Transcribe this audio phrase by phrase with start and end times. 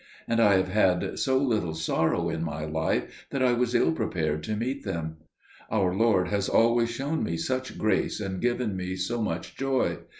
[0.27, 4.41] And I have had so little sorrow in my life that I was ill prepared
[4.45, 5.17] to meet them.
[5.69, 9.99] Our Lord has always shown me such grace and given me so much joy.